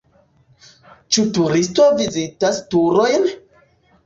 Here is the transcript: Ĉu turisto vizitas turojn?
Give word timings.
Ĉu 1.17 1.25
turisto 1.35 1.85
vizitas 2.01 2.59
turojn? 2.73 3.31